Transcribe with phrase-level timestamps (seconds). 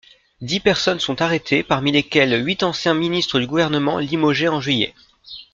[0.41, 4.95] Dix personnes sont arrêtées, parmi lesquelles huit anciens ministres du gouvernement limogé en juillet.